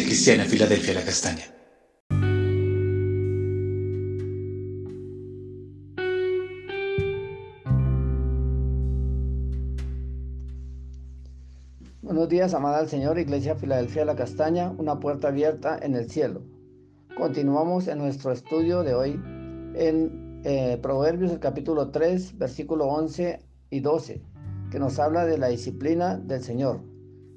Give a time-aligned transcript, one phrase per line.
[0.00, 1.44] Cristiana Filadelfia La Castaña.
[12.00, 16.42] Buenos días, amada al Señor, Iglesia Filadelfia La Castaña, una puerta abierta en el cielo.
[17.18, 19.20] Continuamos en nuestro estudio de hoy
[19.74, 24.22] en eh, Proverbios, el capítulo 3, versículo 11 y 12,
[24.70, 26.80] que nos habla de la disciplina del Señor.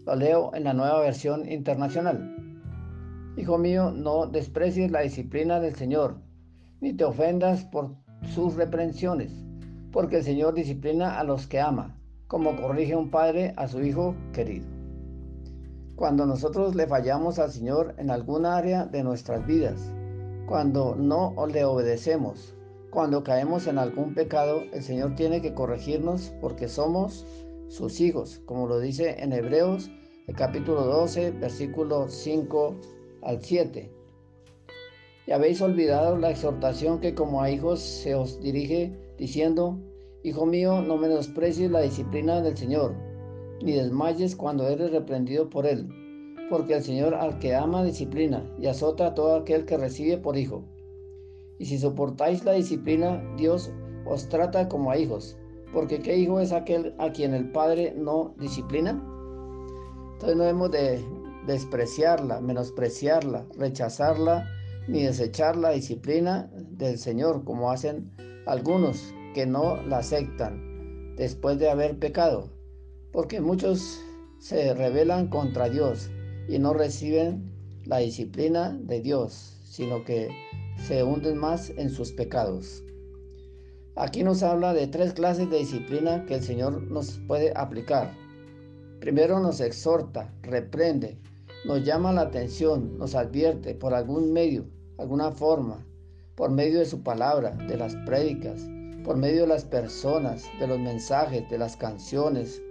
[0.06, 2.35] Lo leo en la nueva versión internacional.
[3.38, 6.16] Hijo mío, no desprecies la disciplina del Señor,
[6.80, 7.96] ni te ofendas por
[8.34, 9.34] sus reprensiones,
[9.92, 14.16] porque el Señor disciplina a los que ama, como corrige un padre a su hijo
[14.32, 14.66] querido.
[15.98, 19.92] Cuando nosotros le fallamos al Señor en alguna área de nuestras vidas,
[20.48, 22.56] cuando no le obedecemos,
[22.90, 27.26] cuando caemos en algún pecado, el Señor tiene que corregirnos porque somos
[27.68, 29.92] sus hijos, como lo dice en Hebreos
[30.28, 32.76] el capítulo 12, versículo 5
[33.26, 33.92] al 7.
[35.28, 39.80] Y habéis olvidado la exhortación que como a hijos se os dirige diciendo,
[40.24, 42.96] Hijo mío, no menosprecies la disciplina del Señor,
[43.62, 45.88] ni desmayes cuando eres reprendido por Él,
[46.50, 50.36] porque el Señor al que ama disciplina y azota a todo aquel que recibe por
[50.36, 50.64] hijo.
[51.60, 53.72] Y si soportáis la disciplina, Dios
[54.06, 55.38] os trata como a hijos,
[55.72, 58.92] porque ¿qué hijo es aquel a quien el Padre no disciplina?
[60.14, 61.06] Entonces no debemos de
[61.48, 64.50] despreciarla, menospreciarla, rechazarla,
[64.88, 68.12] ni desechar la disciplina del Señor, como hacen
[68.46, 72.50] algunos que no la aceptan después de haber pecado,
[73.12, 74.02] porque muchos
[74.40, 76.10] se rebelan contra Dios
[76.48, 77.52] y no reciben
[77.86, 80.30] la disciplina de Dios, sino que
[80.88, 82.84] se hunden más en sus pecados.
[83.96, 88.14] Aquí nos habla de tres clases de disciplina que el Señor nos puede aplicar.
[89.00, 91.18] Primero nos exhorta, reprende,
[91.66, 94.66] nos llama la atención, nos advierte por algún medio,
[95.00, 95.84] alguna forma,
[96.36, 98.62] por medio de su palabra, de las prédicas,
[99.04, 102.62] por medio de las personas, de los mensajes, de las canciones.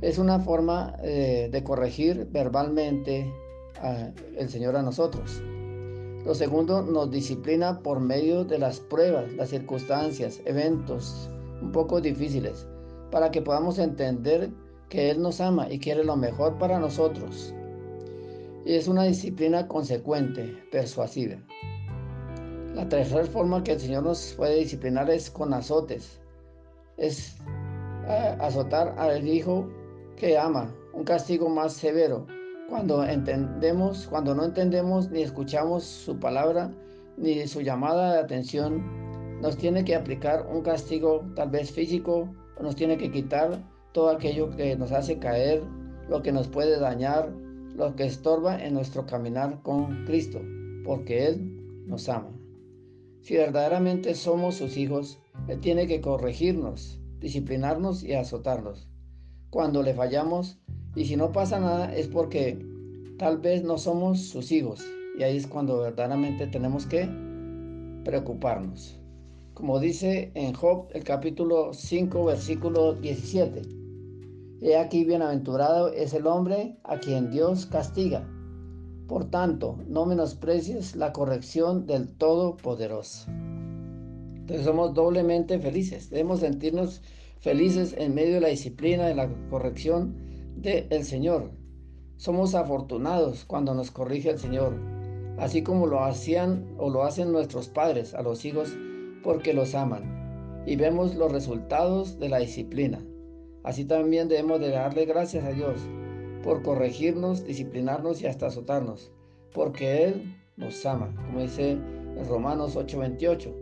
[0.00, 3.32] Es una forma eh, de corregir verbalmente
[4.36, 5.40] el Señor a nosotros.
[6.26, 11.30] Lo segundo, nos disciplina por medio de las pruebas, las circunstancias, eventos
[11.62, 12.66] un poco difíciles,
[13.10, 14.50] para que podamos entender
[14.88, 17.54] que Él nos ama y quiere lo mejor para nosotros
[18.64, 21.36] es una disciplina consecuente, persuasiva.
[22.74, 26.20] La tercera forma que el Señor nos puede disciplinar es con azotes.
[26.96, 27.36] Es
[28.06, 29.68] eh, azotar al hijo
[30.16, 32.26] que ama, un castigo más severo.
[32.68, 36.72] Cuando entendemos, cuando no entendemos ni escuchamos su palabra
[37.16, 42.76] ni su llamada de atención, nos tiene que aplicar un castigo tal vez físico, nos
[42.76, 43.58] tiene que quitar
[43.92, 45.62] todo aquello que nos hace caer,
[46.08, 47.32] lo que nos puede dañar,
[47.80, 50.38] lo que estorba en nuestro caminar con Cristo,
[50.84, 52.30] porque Él nos ama.
[53.22, 55.18] Si verdaderamente somos sus hijos,
[55.48, 58.86] Él tiene que corregirnos, disciplinarnos y azotarnos.
[59.48, 60.58] Cuando le fallamos,
[60.94, 62.62] y si no pasa nada, es porque
[63.18, 64.84] tal vez no somos sus hijos.
[65.18, 67.08] Y ahí es cuando verdaderamente tenemos que
[68.04, 69.00] preocuparnos.
[69.54, 73.79] Como dice en Job el capítulo 5, versículo 17.
[74.62, 78.28] He aquí bienaventurado es el hombre a quien Dios castiga.
[79.08, 83.30] Por tanto, no menosprecies la corrección del Todopoderoso.
[83.30, 86.10] Entonces somos doblemente felices.
[86.10, 87.00] Debemos sentirnos
[87.38, 90.14] felices en medio de la disciplina, de la corrección
[90.56, 91.52] del Señor.
[92.18, 94.74] Somos afortunados cuando nos corrige el Señor,
[95.38, 98.76] así como lo hacían o lo hacen nuestros padres a los hijos
[99.22, 100.62] porque los aman.
[100.66, 103.02] Y vemos los resultados de la disciplina.
[103.62, 105.80] Así también debemos de darle gracias a Dios
[106.42, 109.10] por corregirnos, disciplinarnos y hasta azotarnos,
[109.52, 113.52] porque Él nos ama, como dice en Romanos 8:28,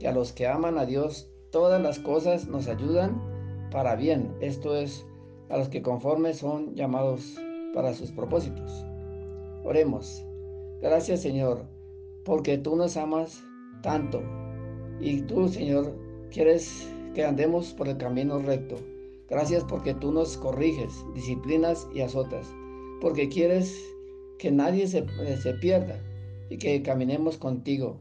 [0.00, 3.22] que a los que aman a Dios todas las cosas nos ayudan
[3.70, 5.06] para bien, esto es,
[5.48, 7.36] a los que conforme son llamados
[7.74, 8.84] para sus propósitos.
[9.62, 10.24] Oremos,
[10.80, 11.62] gracias Señor,
[12.24, 13.44] porque tú nos amas
[13.82, 14.20] tanto
[15.00, 15.94] y tú Señor
[16.30, 18.76] quieres que andemos por el camino recto
[19.28, 22.46] Gracias porque tú nos corriges, disciplinas y azotas,
[23.00, 23.74] porque quieres
[24.38, 25.02] que nadie se,
[25.54, 25.98] pierda
[26.50, 28.00] y que caminemos contigo.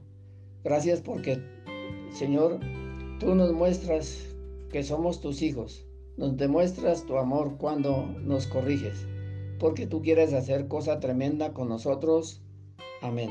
[0.64, 1.42] Gracias porque,
[2.12, 2.60] Señor,
[3.20, 4.36] tú nos muestras
[4.70, 5.86] que somos tus hijos,
[6.18, 9.08] nos demuestras tu amor cuando nos corriges,
[9.60, 12.42] porque tú quieres hacer cosa tremenda con nosotros.
[13.02, 13.30] Amén.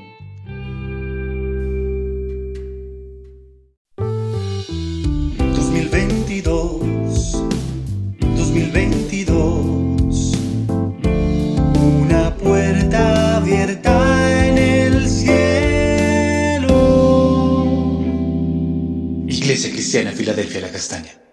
[19.92, 21.31] Cristiana, Filadelfia, la Castaña.